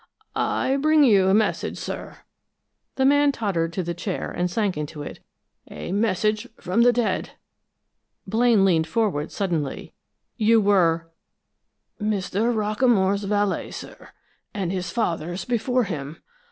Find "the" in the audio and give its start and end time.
2.95-3.05, 3.83-3.93, 6.81-6.91